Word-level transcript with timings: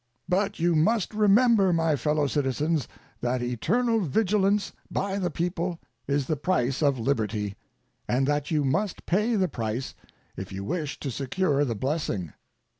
But 0.27 0.57
you 0.59 0.73
must 0.75 1.13
remember, 1.13 1.71
my 1.71 1.95
fellow 1.95 2.25
citizens, 2.25 2.87
that 3.19 3.43
eternal 3.43 3.99
vigilance 3.99 4.73
by 4.89 5.19
the 5.19 5.29
people 5.29 5.77
is 6.07 6.25
the 6.25 6.35
price 6.35 6.81
of 6.81 6.97
liberty, 6.97 7.53
and 8.07 8.25
that 8.25 8.49
you 8.49 8.63
must 8.63 9.05
pay 9.05 9.35
the 9.35 9.47
price 9.47 9.93
if 10.35 10.51
you 10.51 10.63
wish 10.63 10.99
to 11.01 11.11
secure 11.11 11.63
the 11.65 11.75
blessing. 11.75 12.33